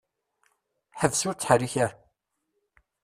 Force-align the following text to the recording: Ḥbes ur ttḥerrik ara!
Ḥbes 0.99 1.21
ur 1.27 1.35
ttḥerrik 1.35 1.75
ara! 1.85 1.95